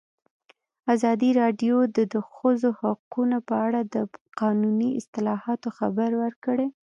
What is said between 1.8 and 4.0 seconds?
د د ښځو حقونه په اړه د